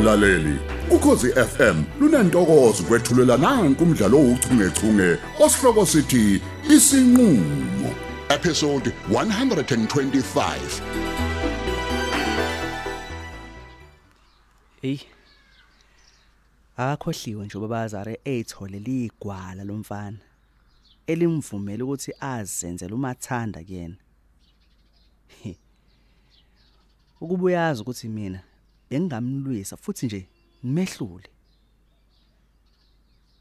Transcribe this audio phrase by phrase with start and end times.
[0.00, 0.58] mlaleli
[0.90, 6.42] ukhosi FM lunantokozo kwethulela nanku umdlalo ouchungechunge osihloko sithi
[6.74, 7.90] isinqulo
[8.28, 10.56] episode 125
[14.82, 14.98] Hey.
[16.76, 20.18] Akhohliwe nje ubabazare eyithole ligwala lomfana.
[21.06, 23.96] Elimvumela ukuthi azenzele umathanda kuyena.
[27.20, 28.40] Ukubuyaza ukuthi mina
[28.90, 30.28] bengingamlwisa futhi nje
[30.62, 31.28] nimehlule.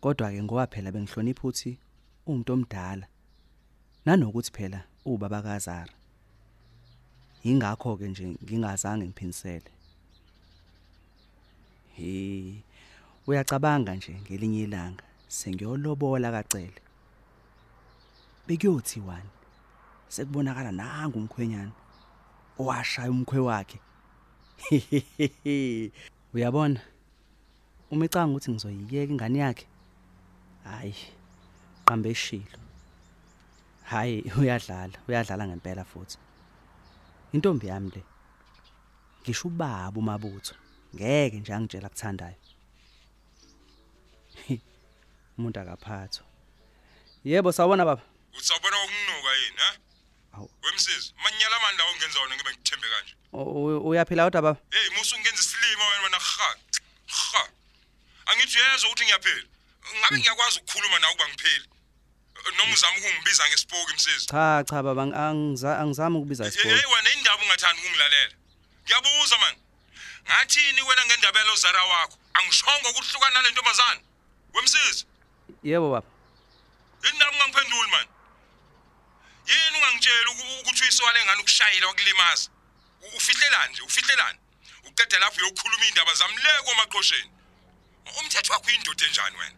[0.02, 1.77] Kodwa ke ngoba phela bengihlonipha ukuthi
[2.25, 3.08] umuntu omdala
[4.05, 5.94] nanokuthi phela ubaba kaZara.
[7.44, 9.72] Ingakho ke nje ngingazange ngiphindisele.
[11.95, 12.61] Hey.
[13.27, 16.81] Uyacabanga nje ngelinye ilanga sengiyolobola kacele.
[18.47, 19.30] Bekuyothi wani?
[20.08, 21.72] Sekubonakala nanga umkhwenyana
[22.59, 23.80] owashaya umkhwe wakhe.
[26.33, 26.81] Uyabona?
[27.91, 29.66] Uma ecanga ukuthi ngizoyiyeka ingane yakhe.
[30.63, 30.95] Hayi.
[31.85, 32.59] Qambe eshilo.
[33.83, 36.17] Hayi uyadlala, uyadlala ngempela futhi.
[37.33, 38.03] Intombi yami le.
[39.21, 40.55] Ngisho ubaba umabutho.
[40.95, 42.35] Ngeke nje angitshela kuthandayo.
[45.38, 46.25] Umuntu akaphathwa.
[47.23, 48.01] Yebo sawubona baba.
[48.38, 49.88] Utsabona ukunuka yini, ha?
[50.39, 50.49] Awu.
[50.63, 53.13] Wemsisi, manyala amandla ongenza wona ngibe ngithembe kanje.
[53.33, 54.59] U- u- Uyaphila kodwa baba?
[54.71, 56.49] Hey, musu ungenza isilima wena wena kha.
[57.07, 57.43] Kha.
[58.25, 59.43] Angithi uyezwa ukuthi ngiyaphila.
[59.99, 61.65] Ngabe ngiyakwazi ukukhuluma nawe kuba ngipheli.
[62.57, 64.25] Noma uzama ukungibiza ngesipoki msisi.
[64.27, 66.85] Cha cha baba ang- angiza- angizami ukubiza Hey isikole.
[66.93, 68.33] wena indaba ungathandi ukungilalela.
[68.83, 69.55] Ngiyabuza man.
[70.25, 72.17] Ngathini wena ngendaba yalozara wakho?
[72.33, 74.01] Angishongo ukuthi hlukana nale ntombazana.
[74.53, 75.05] Wemsisi,
[75.63, 76.07] Yebo baba.
[77.11, 78.07] indaba ungangiphenduli man.
[79.50, 82.50] Yini ungangitshela uku- ukuthi uyiswale ngani ukushayela wakulimaza?
[83.02, 84.39] U- Ufihlelani nje, ufihlelani?
[84.88, 87.29] Uqeda lapho uyokhuluma indaba zami le komaqhosheni.
[88.19, 89.56] Umthetho wakho uyindoda enjani wena?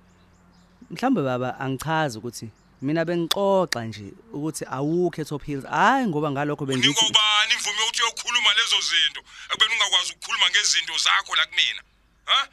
[0.92, 2.50] Mhlambe baba angichazi ukuthi
[2.82, 5.66] mina bengixoxa nje ukuthi awukho eTop Hills.
[5.66, 10.98] Hayi ngoba ngalokho Unika bengithi ubani imvume yokuthi uyokhuluma lezo zinto ekubeni ungakwazi ukukhuluma ngezinto
[10.98, 11.82] zakho la kumina.
[12.26, 12.48] Ha?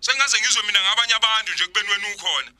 [0.00, 2.50] Sengaze ngizwe mina ngabanye abantu nje kubeni wena ukhona.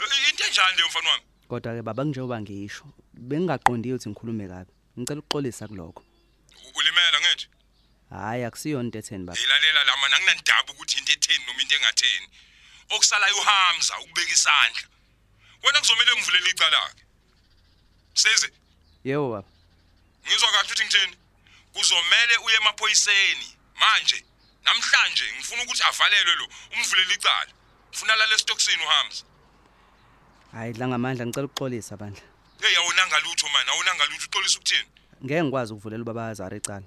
[0.00, 1.22] I- Into enjani leyo mfana wami?
[1.48, 2.84] kodwa ke baba njengoba ngisho
[3.28, 4.72] bengingaqondile ukuthi ngikhulume kabi.
[4.98, 6.00] Ngicela ukuxolisa kuloko.
[6.02, 7.46] U- Ulimela ngithi.
[8.10, 9.38] Hayi akusiyona into etheni baba.
[9.38, 12.28] Ngilalela la mana anginandaba ukuthi into etheni noma into engatheni.
[12.90, 14.86] Okusalayo uhamza ukubeka isandla.
[15.62, 17.04] Wena kuzomela ngivulela icala lakhe.
[18.14, 18.48] Seze,
[19.04, 19.48] Yebo baba.
[20.26, 21.16] ngizwa kahle ukuthi ngithini?
[21.72, 23.46] Kuzomela uye emaphoyiseni
[23.80, 24.24] manje.
[24.64, 27.52] Namhlanje ngifuna ukuthi avalelwe lo umvulela icala.
[27.92, 29.24] Ufuna la lesitoksini uhamza.
[30.52, 32.22] Hayi dla ngamandla ngicela ukuxolisa bandla.
[32.60, 34.88] Hey awunanga lutho man, awunanga lutho uxolisa ukuthini?
[35.24, 36.86] Ngeke ngikwazi ukuvulela ubaba Azara icala.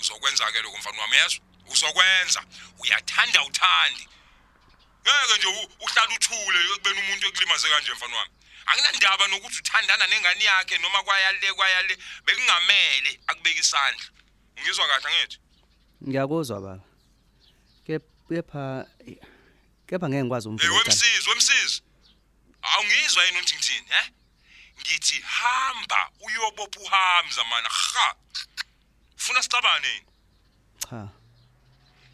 [0.00, 1.40] Uzokwenza ke lokho mfana wami yezwa?
[1.72, 2.40] Uzokwenza.
[2.78, 4.08] Uyathanda uthandi.
[5.02, 8.30] Ngeke nje u- uhlala uthule ekubeni umuntu ekulimaze kanje mfana wami.
[8.66, 14.06] Anginandaba nokuthi uthandana nengane yakhe noma kwayale kwayale bekungamele akubeka isandla.
[14.60, 15.38] Ngizwa kahle ngithi.
[16.08, 16.84] Ngiyakuzwa baba.
[17.86, 18.86] Kep- Kepha
[19.88, 20.88] kepha ngeke ngikwazi Hey umvulela icala.
[20.88, 21.82] wemsizi, wemsizi.
[22.62, 24.02] Awungizwa yini ukuthi ngithini, he?
[24.80, 28.14] Ngithi hamba uyobopha uhamza mana ha.
[29.16, 30.06] Ufuna sicabane yini?
[30.78, 31.08] Cha.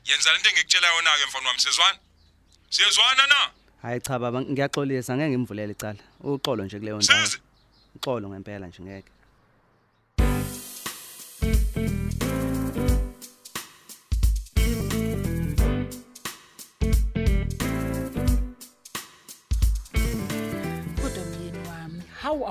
[0.04, 1.98] Yenza lento engikutshela yona ke mfana wami, sezwana?
[2.70, 3.50] Siyezwana na?
[3.82, 6.02] Hayi cha baba ngiyaxolisa ngeke ngimvulele icala.
[6.20, 7.26] Uxolo nje kuleyo ndawo.
[7.26, 7.38] Sizi.
[7.94, 9.10] Uxolo ngempela nje ngeke.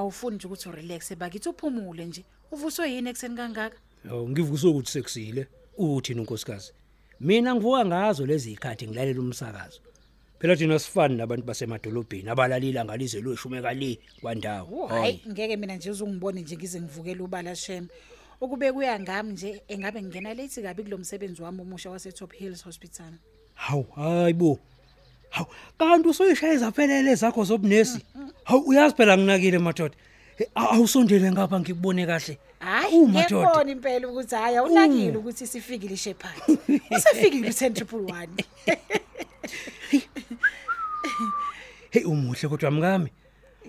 [0.05, 5.47] Awufuni nje ukuthi urelaxe bakithi uphumule nje uvuswe yini ekseni kangaka Yho ngivuswe ukuthi sekusile
[5.77, 6.71] uthini unkosikazi.
[7.19, 9.79] Mina ngivuka ngazo lezi ikhathi ngilalela umsakazo.
[10.39, 14.87] Phela thina sifani nabantu basemadolobheni abalalila ngalize lweshume kali kwandawo.
[14.87, 17.87] hayi ngeke mina nje uzungibone nje ngize ngivukele ubala shem
[18.41, 23.13] ukube kuya ngami nje engabe ngingena late kabi kulomsebenzi wami omusha wase Top Hills Hospital
[23.53, 24.59] Hawu hayibo.
[25.35, 25.47] Hawu
[25.77, 27.99] kanti usoyishaya zaphelele zakho zobunesi.
[28.43, 29.95] Hawu uyazi phela nginakile madoda.
[30.39, 32.37] Eh, aw- Awusondele ngapha ngikubone kahle.
[32.59, 33.35] hayi Awu, madoda.
[33.47, 36.39] ngiyabona impela ukuthi hayi awunakile ukuthi sifikile shepherd
[36.91, 38.27] usefikile u10 triple 1
[41.91, 43.09] Hey umuhle kodwa mkami.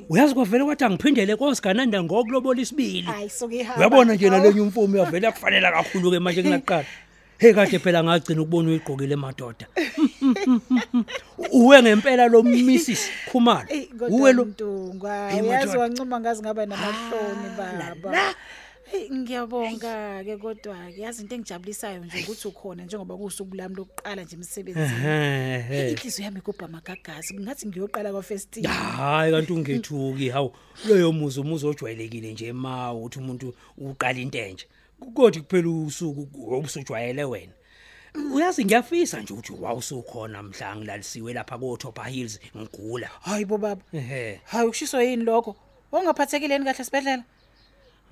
[0.08, 3.02] Uyazi kwavele kwathi angiphindele koSigananda ngokulobola isibili.
[3.02, 6.84] hayi sokihamba Uyabona nje nalenye umfomi yavela kufanele kakhulu ke manje kunaqala.
[7.38, 9.66] Hey kade phela ngagcina ukubona uyigqokile madoda.
[11.52, 12.96] Uwe ngempela lo Mrs Ey
[13.30, 13.68] Khumalo.
[14.08, 15.80] Uwe kodwa lo Mtungwa Hey, uyazi madoda.
[15.80, 18.34] wancuma ngazi ngaba namahloni baba la.
[18.90, 24.22] Hey ngiyabonga ke kodwa ke yazi into engijabulisayo nje ukuthi ukhona njengoba kusuku lami lokuqala
[24.22, 25.06] nje emsebenzini.
[25.06, 25.90] Ehhe.
[25.90, 28.68] Inhliziyo yami igubha magagazi ngathi ngiyoqala kwaFestina.
[28.68, 30.52] hayi kanti ungethuki hawu
[30.88, 34.66] loyo muzi umuzi ojwayelekile nje ma uthi umuntu uqala into entsha
[35.14, 37.52] kodwa kuphela usuku obusujwayele wena
[38.34, 43.82] uyazi ngiyafisa nje ukuthi wawusukhona mhla ngilalisiwe lapha ko Top Hills ngigula Hayibo baba.
[43.92, 45.56] ehe Hayi ushiso yini lokho?
[45.92, 47.24] Ongaphathekile kahle sibedlela?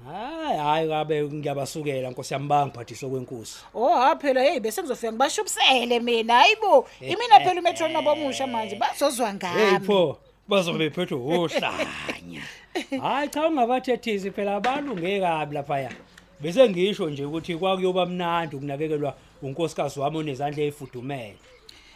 [0.05, 6.01] hayi hayi kabe ngiyabasukela nkosi yami bangiphathiswa kwenkosi Oh ha phela hey bese ngizofika ngibashubisele
[6.01, 6.89] mina hayibo.
[7.01, 9.61] Imina phela umetro nabomusha manje bazozwa ngami.
[9.61, 12.43] hey pho bazobe bephethwe ohlanya
[13.03, 15.93] hayi cha ungabathethisi phela abantu ngekabi lapha ya
[16.41, 21.37] bese ngisho nje ukuthi kwakuyoba mnandi ukunakekelwa unkosikazi wami onezandla ezifudumele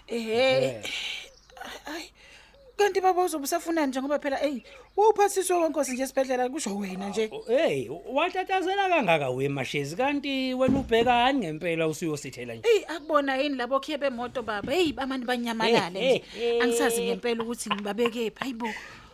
[0.08, 0.82] Ehhe.
[1.86, 2.04] Ay.
[2.76, 4.60] Kanti baba uzobusafuna nje ngoba phela hey
[4.96, 7.30] wawuphathiswa kwenkosi nje esibedlela kusho wena nje.
[7.46, 13.98] hey watatazela kangaka wemashezi kanti wena ubhekani ngempela usuyosithela nje Hey akubona yini labo khiye
[13.98, 14.72] bemoto baba.
[14.72, 16.60] Hey bamani banyamalale nje.
[16.60, 18.68] Angisazi ngempela ukuthi ngibabeke phi hayibo.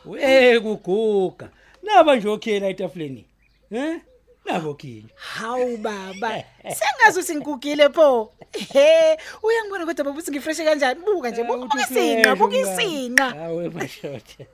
[0.05, 1.50] we kuguga
[1.82, 3.25] naba nje okhiyela etafuleni
[3.73, 4.00] eh
[4.44, 6.44] nabo khinye Hawu baba.
[6.62, 8.32] Sengazi ukuthi ngigugile pho.
[8.52, 11.00] He uyangibona kodwa baba uthi ngifresh kanjani?
[11.00, 13.29] Buka nje buka isinqa buka isinqa.
[13.31, 14.46] hawe mashothe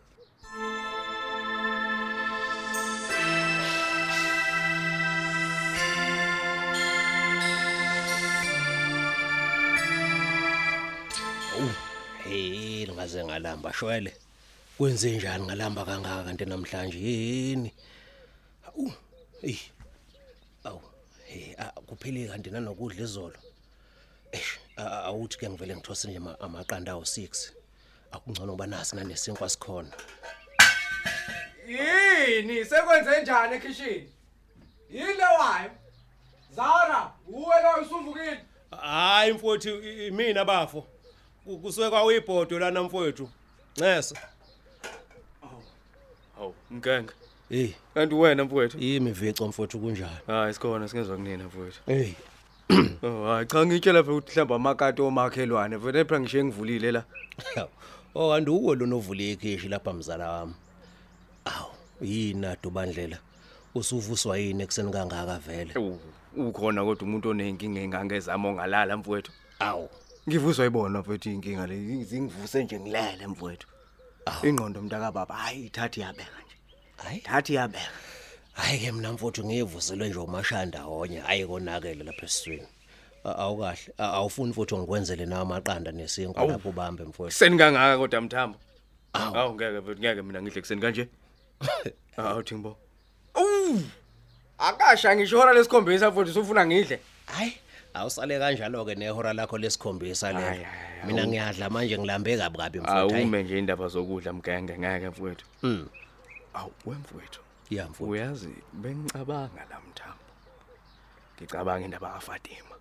[12.24, 14.12] hey lingaze ngalamba shwele
[14.78, 17.70] kwenze njani ngalamba kangaka kanti namhlanje yini
[18.66, 18.92] awu
[19.42, 19.79] hey awu
[21.90, 23.36] hey kuphele kanti nanokudla izolo
[24.32, 27.50] eish awuthi ke ngivele ngithose nje ama- amaqanda awu 6
[28.12, 29.92] akungcono kuba nasi nanesinkwa sikhona
[31.68, 34.08] Yini sekwenze njani ekitchen?
[34.90, 35.70] Yile wayo.
[36.50, 38.44] Zara, uwe lo usuvukile.
[38.80, 39.82] hayi mfowethu
[40.12, 40.86] mina bafo
[41.62, 43.30] kusuke kwawibhodo lana mfowethu
[43.76, 44.16] ncesa
[46.36, 47.12] Hawu, mgenge.
[47.50, 48.78] Hey Kanti wena mfowethu?
[48.78, 51.80] imivico mfowethu kunjani Hayi sikhona singezwa kunina mfowethu.
[51.86, 52.12] hey
[53.02, 57.04] Oh, hayi cha ngitshela phela ukuthi mhlamba amakati omakhelwane vele phela ngishiye ngivulile la.
[58.14, 60.54] Oh kanti uwo lo novule ikhishi lapha mzala wami.
[61.44, 61.66] Aw,
[62.00, 63.18] yini adubandlela?
[63.74, 65.74] Usuvuswa yini ekseni kangaka vele?
[66.36, 69.32] Ukhona kodwa umuntu onenkinga engangezama ongalala mfowethu.
[69.58, 69.86] Aw,
[70.28, 73.66] Ngivuzwa ibona mfowethu inkinga le zingivuse nje ngilele mfowethu.
[74.42, 76.30] Ingqondo mntaka baba hayi ithathi yabeka.
[77.04, 77.88] Hayi Thathi yabeka.
[78.52, 82.66] hayi ke mina mfowethu ngivuselwe nje umashanda honye hayi konakele lapha esiswini.
[83.24, 87.34] A- Awukahle, A- awufuni futhi ngikwenzele nawe amaqanda nesinkwa lapho ubambe mfowethu.
[87.36, 88.58] Kuseni kangaka kodwa mthambo.
[89.12, 89.36] Awu.
[89.36, 91.08] Awu ngeke mfowethu ngeke mina ngidle kuseni kanje.
[92.16, 92.76] Awu thingbo.
[93.34, 93.80] Uwu.
[94.58, 97.00] Akasha ngisho hora lesikhombisa mfowethu usufuna ngidle.
[97.26, 97.52] Hayi,
[97.94, 100.48] awusale kanjalo ke nehora lakho lesikhombisa Hayi, lelo.
[100.48, 101.30] hayi, hayi, Mina awu.
[101.30, 103.08] ngiyadla manje ngilambe kabi kabi mfowethu.
[103.10, 103.22] hayi.
[103.22, 105.44] Awume nje indaba zokudla mgenge ngeke mfowethu.
[105.62, 105.88] Mm,
[106.54, 107.40] Awu wemfowethu.
[107.70, 108.12] ya mfowethu.
[108.12, 110.24] Uyazi bengicabanga la mthambo.
[111.36, 112.74] Ngicabanga indaba kaFatima.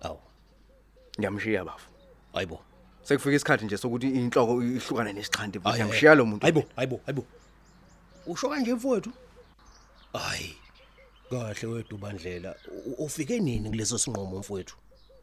[0.00, 0.16] Aw,
[1.18, 1.88] Ngiyamshiya bafu.
[2.32, 2.60] hayibo.
[3.02, 6.42] Sekufika isikhathi nje sokuthi inhloko ihlukane nesixhanti futhi ngiyamshiya lo muntu.
[6.42, 7.24] Hayibo, hayibo, hayibo.
[8.26, 9.12] Usho kanje mfowethu?
[10.12, 10.56] Hayi.
[11.30, 12.54] Kahle wethu bandlela.
[12.86, 14.76] U- Ufike nini kuleso sinqumo mfowethu?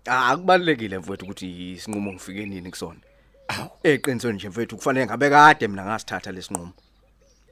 [0.05, 3.00] Ah, akubalekile mfowethu ukuthi isinqumo ngifike nini kusona.
[3.48, 6.74] Awu, eqinisweni nje mfowethu kufanele ngabe kade mina ngasithatha lesinqumo.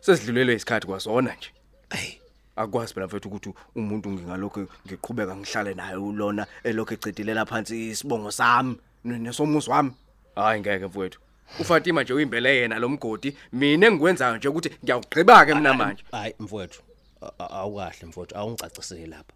[0.02, 1.50] Sesidlulelwe isikhathi kwasona nje.
[1.90, 2.20] Hey,
[2.56, 8.78] Akwazi phela mfowethu ukuthi umuntu ngingalokho ngiqhubeka ngihlale naye ulona elokho ecidilela phansi isibongo sami
[9.04, 9.92] nesomuzi wami.
[10.36, 11.20] Hayi ngeke mfowethu.
[11.60, 13.38] uFatima nje uyimbele yena lo mgodi.
[13.52, 16.82] Mina engikwenzayo nje ukuthi ngiyawugqiba ke mina manje hayi mfowethu.
[17.40, 19.34] Awukahle mfowethu awungicacisele lapha.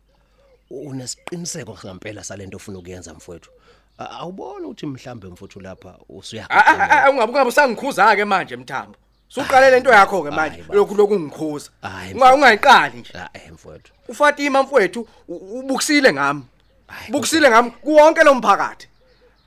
[0.69, 3.49] Unesiqiniseko ngempela salento ofuna ukuyenza mfowethu.
[3.97, 8.97] Awubona ukuthi mhlambe mfowethu lapha usuyakhona ungabe ungabe usangikhuza ke manje mthambo.
[9.35, 13.13] Suqalele into yakho ke Hayi, manje lokhu lokungikhuza Hayi, unga ungayiqali nje.
[13.33, 13.91] Eh mfowethu.
[14.07, 16.43] uFatima mfowethu u- ubukisile ngami.
[16.87, 18.87] Hayi, bukisile ngami kuwonke lo mphakathi.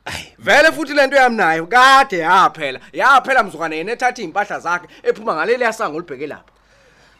[0.04, 0.32] Hayi.
[0.38, 5.62] Vele futhi lento yami nayo kade yaphela yaphela mzukwane yena ethatha impahla zakhe ephuma ngaleli
[5.64, 6.52] yasango libheke lapha.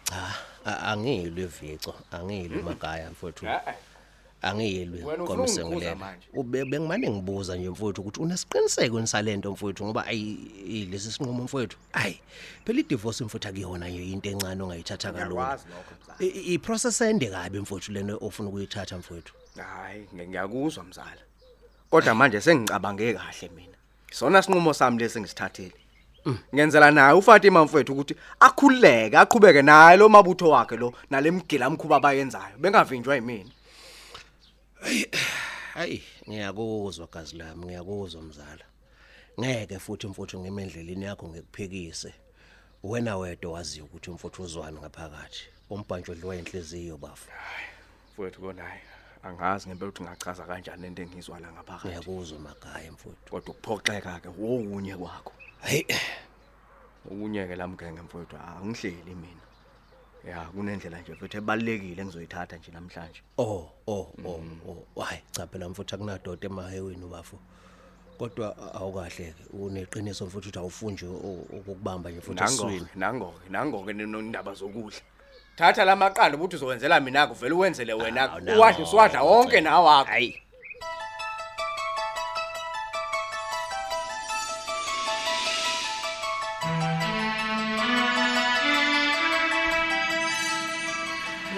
[0.04, 0.16] Cha
[0.66, 3.46] a- angilwi ivico angilwi magaya mfowethu.
[4.50, 6.26] Angilwi Wena ufuna komise ungikhuza ngilela manje?
[6.34, 12.20] ube bengimane ngibuza nje mfowethu ukuthi unesiqiniseko nisalento mfowethu ngoba ayi lesi sinqumo mfowethu ayi
[12.64, 15.26] phela i-divorce mfowethu akuyona nje into encane ongayithatha kalula.
[15.28, 16.18] Ngiyakwazi lokho, mzala.
[16.20, 19.34] I- i- i-process ende kabi mfowethu lena ofuna ukuyithatha mfowethu?
[19.56, 21.22] Hayi ngi- ngiyakuzwa mzala
[21.90, 23.76] kodwa manje sengicabange kahle mina.
[24.12, 25.72] Sona sinqumo sami lesi ngisithathile
[26.54, 32.58] ngenzela naye uFatima mfethu ukuthi akhululeke aqhubeke naye lo mabutho wakhe lo nalemgila mkhuba abayenzayo.
[32.58, 33.50] Bengavinjwa yimina.
[35.74, 38.64] Hayi ngiyakuzwa gazi lami ngiyakuzwa mzala.
[39.40, 42.14] Ngeke futhi mfuthu ngemendleleni yakho ngikuphekise
[42.82, 45.42] wena wedwa waziyo ukuthi umfuthu uzwani ngaphakathi.
[45.70, 47.30] Umbhantsho odliwa inhliziyo bafu.
[48.12, 48.80] Mfethu konaye
[49.22, 51.88] angazi ngempela ukuthi ngachaza kanjani lento engizwa la ngaphakathi.
[51.88, 53.30] Ngiyakuzwa magaya mfuthu.
[53.30, 55.32] Kodwa ukuphoxeka ke wonye kwakho.
[55.62, 55.86] Hayi.
[57.04, 59.46] Ukunye ke lamgenge mfethu angihleli mina.
[60.30, 63.20] Ya kunendlela nje futhi ebalekile engizoyithatha nje namhlanje.
[63.38, 65.02] Oh oh oh oh.
[65.02, 67.38] Hayi cha phela mfuthu akunadoda emaheweni ubafu.
[68.18, 73.84] Kodwa awukahle ke uneqiniso mfuthu ukuthi awufuni nje ukukubamba nje futhi nango eswini nango nango
[73.84, 75.00] ke nindaba zokudla.
[75.56, 78.32] Thatha lamaqanda ukuthi uzowenzela mina kuvela uwenzele wena.
[78.32, 78.58] Awu, nango.
[78.58, 80.10] uwadla siwadla wonke nawakho.
[80.10, 80.45] Hayi.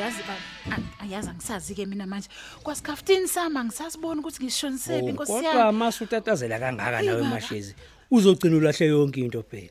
[0.00, 2.28] Yazi baba a- ayazi angisazi ke mina manje.
[2.62, 5.78] Kwasikhaftini sami angisasiboni ukuthi ngishonisephi inkosi kodwa yami.
[5.78, 7.34] mase utatazela kangaka Eyi, nawe baba.
[7.34, 7.74] mashezi?
[8.10, 9.68] Uzogcina ulahle yonke into phela.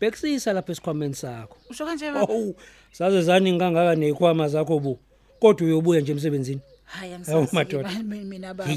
[0.00, 1.56] Bekisisa lapha esikhwameni sakho.
[1.70, 2.32] Usho kanje baba?
[2.32, 2.54] Oh
[2.92, 4.98] saze zaningi kangaka nezikhwama zakho bu
[5.40, 6.60] kodwa uyobuya nje emsebenzini?
[6.84, 7.90] Hayi Hawu, angisazi madoda.
[8.02, 8.70] mina baba.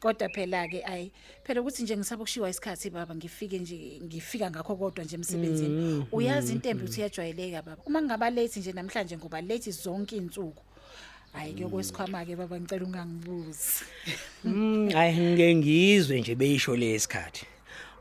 [0.00, 1.10] Kodwa phela ke ayi
[1.44, 6.06] phela ukuthi nje ngisaba kushiwa isikhathi baba ngifike nje ngifika ngakho kodwa nje emsebenzini.
[6.12, 7.82] Uyazi intembi ukuthi iyajwayeleka baba.
[7.86, 10.62] Uma ngingaba late nje namhlanje ngoba late zonke izinsuku
[11.32, 13.84] hayi ke kwesikhwama ke baba ngicela ungangibuzi.
[14.44, 17.46] Mm, hayi ngeke ngizwe nje beyisho lesikhathi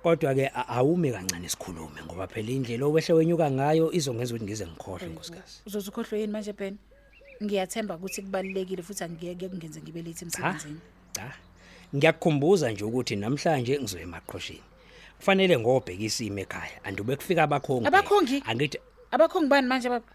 [0.04, 4.66] kodwa ke a- awume kancane sikhulume ngoba phela indlela owehle wenyuka ngayo izongenza ukuthi ngize
[4.68, 5.62] ngikhohle nkosikazi.
[5.66, 6.78] uzoze ukhohlwe yini manje Ben?
[7.44, 10.80] Ngiyathemba ukuthi kubalekile futhi angiyeke kungenze ngibe late cha emsebenzini.
[11.16, 11.34] cha.
[11.96, 14.62] Ngiyakukhumbuza nje ukuthi namhlanje ngizoya emaqhosheni
[15.20, 17.88] kufanele ngobhekisa ime ekhaya andube kufika abakhongi.
[17.88, 18.44] Abakhongi?
[18.46, 18.78] angithi
[19.12, 19.90] abakhongi bani manje?
[19.90, 20.06] Baba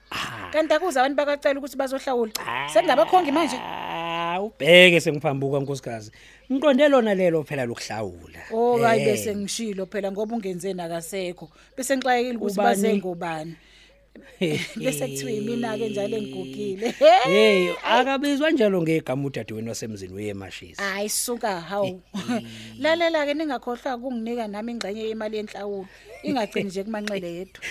[0.52, 2.32] kanti akuze abantu bakacela ukuthi bazohlawula?
[2.72, 3.56] Sengabakhongi manje?
[3.56, 6.10] Ah, ubheke sengiphambuka nkosikazi.
[6.52, 8.40] Ngiqonde lona lelo phela lokuhlawula.
[8.52, 12.68] Oh hayi Eh, bese ngishilo phela ngoba ungenzeni akasekho bese ngixayekile ukuthi Ubani?
[12.68, 13.56] baze ngobani.
[14.80, 16.94] bese kuthiwa imina ke njalo engigugile.
[17.24, 22.00] Hey akabizwa njalo ngegama udadewenu wasemzini uyemashisa hayi suka hawu.
[22.80, 25.86] Lalela ke ningakhohlwa kunginika nami ingxenye yemali yenhlawulo.
[26.22, 27.62] Ingagcini nje kumanxele yedwa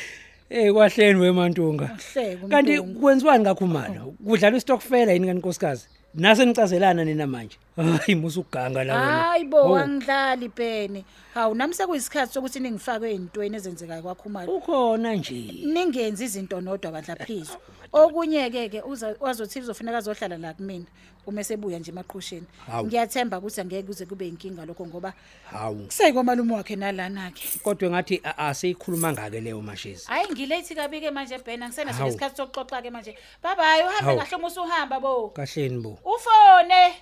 [0.50, 1.98] hey kwahleni wemantunga.
[2.13, 3.00] Hleke kanti umntungu.
[3.00, 7.58] kwenziwani kakhumana kudlala istokfela yini kanikoskazi nase nicazelana nina manje.
[7.75, 9.23] Hayi musu uganga la wena.
[9.23, 14.55] Hayi bo Oh, angidlali ibhene hawu nami sekuyisikhathi sokuthi ningifake ezintweni ezenzekayo kwakhumalo.
[14.55, 15.63] Ukhona nje.
[15.65, 17.53] Ningenzi izinto nodwa bandla please
[17.93, 20.85] okunye ke ke uza- wazothi uzofuneka azohlala la kumina
[21.27, 22.45] uma sebuya nje emaqhusheni.
[22.67, 22.88] Hawu.
[22.88, 25.13] ngiyathemba ukuthi angeke kuze kube inkinga lokho ngoba
[25.51, 25.85] hawu.
[25.85, 30.99] kuseyiko malume wakhe nalana ke kodwa ngathi a- asiyikhuluma ngake leyo mashezi hayi ngilate kabi
[31.01, 32.07] ke manje Ben angisenaso Hawu.
[32.09, 33.15] lesikhathi sokuxoxa ke manje.
[33.43, 34.17] Bye bye uhambe Hawu.
[34.19, 35.29] kahle uma usuhamba bo.
[35.29, 35.99] Kahleni bo.
[36.03, 36.93] Ufone.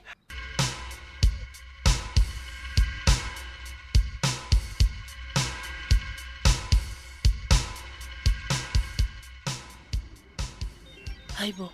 [11.38, 11.70] Hayibo.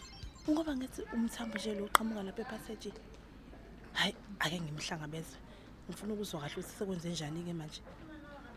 [0.50, 2.92] Ngoba ngithi umthambo nje lo uqhamuka lapha epassage
[3.94, 5.38] hayi ake ngimhlangabeze.
[5.88, 7.82] Ngifuna ukuzwa kahle ukuthi sekwenze njani ke manje?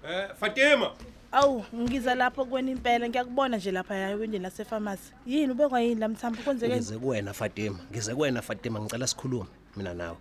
[0.08, 0.90] Eh Fatima,
[1.32, 3.08] awu ngiza lapho kuwena impela.
[3.08, 6.42] Ngiyakubona nje lapha yayo windini lasefamasi yini ubekwa yini la mthambo?
[6.42, 7.78] Kwenzeke ngize kuwena Fatima.
[7.90, 8.80] Ngize kuwena Fatima.
[8.80, 10.16] Ngicela sikhulume mina nawe.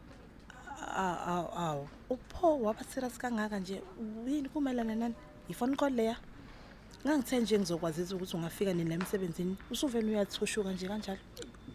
[0.95, 1.87] Awu awu awu.
[2.09, 3.81] Upho waba serious kangaka nje?
[4.27, 5.15] Yini kumelana nani?
[5.49, 6.17] Ifone call leya?
[7.03, 9.55] Ngangithe nje ngizokwazisa ukuthi ungafika nini la emsebenzini.
[9.71, 11.19] Usuvele uyathushuka nje kanjalo.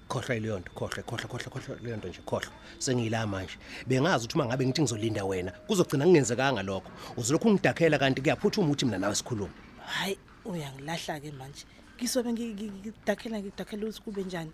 [0.09, 3.57] Khohlwa leyo nto khohlwa khohlwa khohlwa khohlwa leyo nto nje khohlwa sengiyila manje.
[3.87, 6.91] Bengazi ukuthi uma ngabe ngithi ngizolinda wena kuzogcina kungenzekanga lokho.
[7.17, 9.55] Uzolokhu ungidakhela kanti kuyaphuthuma ukuthi mina nawe sikhulume.
[9.87, 11.65] Hayi uyangilahla ke manje.
[12.01, 14.53] Ngisobe ngi- ngi- ngidakhela ngidakhela ukuthi kube njani.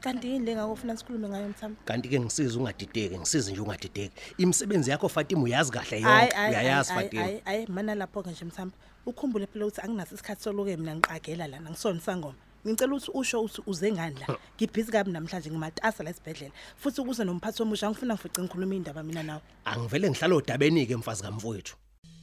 [0.00, 4.14] Kanti yini le ngakofuna sikhulume ngayo mthambo kanti ke ngisiza ungadideki ngisize nje ungadideki.
[4.38, 7.22] Imisebenzi yakho Fatima uyazi kahle Hayi, yonke hayi, uyayazi hayi, Fatima.
[7.22, 8.74] hayi hayi mana lapho ke nje mthambo
[9.06, 12.34] ukhumbule phela ukuthi anginaso isikhathi soloke mina ngiqagela lana ngisona sangoma
[12.66, 14.36] ngicela ukuthi usho ukuthi uze ngani la.
[14.56, 16.52] Ngibhizi kabi namhlanje ngimatasa la esibhedlela.
[16.76, 19.40] Futhi ukuze nomphathi omusha ngifuna ngifice ngikhuluma indaba mina nawe.
[19.64, 21.74] Angivele ngihlala odabeni ke mfazi kamfowethu.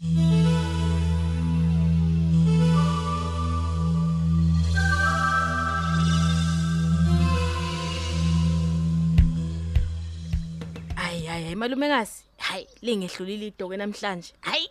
[0.03, 0.43] hayi hayi
[11.53, 14.33] hayi malumekazi hayi lingehlulile idokwe namhlanje.
[14.41, 14.69] Hayi.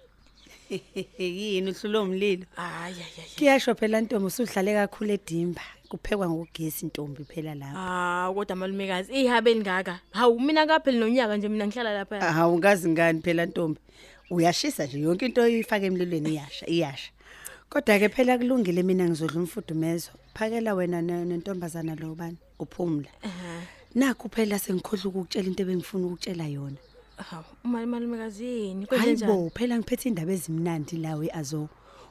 [1.18, 2.44] Yini uhlulo umlilo?
[2.56, 3.28] Hayi hayi hayi.
[3.38, 5.62] kuyasho phela ntombi usudlale kakhulu edimba.
[5.88, 7.74] Kuphekwa ngogesi intombi phela lapha.
[7.76, 12.20] Ah kodwa malumekazi ihabe lingaka hawu mina kaphela nonyaka nje mina ngihlala lapha.
[12.20, 13.80] Awungazi ngani phela ntombi.
[14.30, 17.10] Uyashisa nje yonke into oyifaka emlilweni iyasha iyasha.
[17.70, 20.10] Kodwa ke phela kulungile mina ngizodla umfudumezo.
[20.34, 22.36] Phakela wena ne- nentombazana lo bani?
[22.58, 23.08] Uphumla.
[23.94, 26.76] Nakho phela sengikhohle ukukutshela into ebengifuna ukukutshela yona.
[27.16, 28.86] Hawu, uma malumekazi yini?
[28.86, 29.32] Kwenze njani?
[29.32, 31.68] Hayibo, phela ngiphethe indaba ezimnandi lawe azo.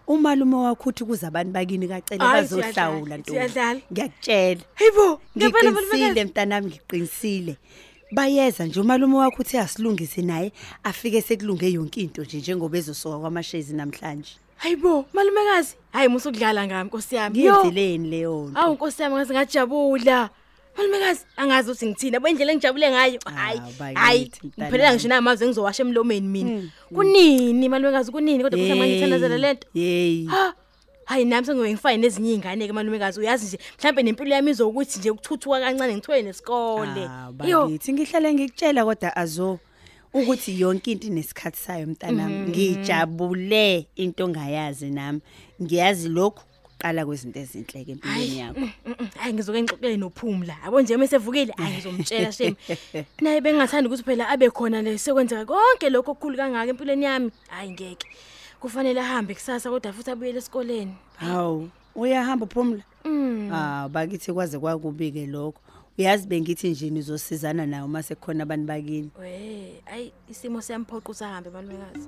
[0.07, 3.31] Umalume wakho uthi kuza abantu bakini kacela Hayi, bazohlawula siyadlala, ntombi.
[3.31, 3.79] siyadlala.
[3.91, 4.61] Ngiyakutshela.
[4.75, 6.25] Hayibo, ngempela Ngiqinisile malumekazi.
[6.25, 7.57] mntanami ngiqinisile.
[8.11, 10.51] Bayeza nje umalume wakho uthi asilungise naye
[10.83, 14.31] afike sekulunge yonke into nje njengoba ezosoka kwamashezi namhlanje.
[14.57, 15.75] Hayibo, malumekazi.
[15.91, 17.43] Hayi musukudlala ngami Nkosi yami.
[17.43, 17.53] Yo.
[17.53, 18.59] Ngiyenzileni leyo nto?
[18.59, 20.29] Awu Nkosi yami ngaze ngajabula.
[20.77, 23.19] Malumekazi, angazi ukuthi ngithina bendlela engijabule ngayo.
[23.25, 23.59] Hayi.
[23.79, 24.51] bakithi, Hayi, mntanami.
[24.59, 26.71] ngiphelela ngisho namazwi engizowasha emlomeni mina.
[26.93, 29.67] Kunini malumekazi kunini kodwa futhi mangithandazela lento.
[29.73, 30.25] Hey.
[30.25, 30.53] Ha.
[31.05, 35.09] Hayi nami sengiyobe ngifane nezinye izingane ke malumekazi uyazi nje mhlambe nempilo yami izokuthi nje
[35.11, 37.03] ukuthuthuka kancane ngithole nesikole.
[37.09, 39.59] Ah, bakithi ngihlale ngikutshela kodwa azo
[40.13, 45.21] ukuthi yonke into inesikhathi sayo mntanami ngijabule into ongayazi nami
[45.61, 46.43] ngiyazi lokhu
[46.81, 50.55] kuqala kwezinto ezinhle ke empilweni yakho Mm, mm, Hayi ngizoke ngixoxele nophumla.
[50.65, 52.55] Yabo nje mesevukile hayi ngizomtshela shame.
[53.21, 57.31] Naye bengathanda ukuthi phela abe khona le sekwenzeka konke lokho okukhulu kangaka empilweni yami.
[57.49, 58.07] Hayi ngeke.
[58.59, 60.95] Kufanele ahambe kusasa kodwa futhi abuyele esikoleni.
[61.17, 63.49] hawu uyahamba phumla Mm.
[63.53, 65.59] ah bakithi kwaze kwakubi ke lokho
[65.97, 72.07] uyazi bengithi nje nizosizana nawo mase khona abantu bakini We, ayi isimo siyamphoqa usahambe malumekazi.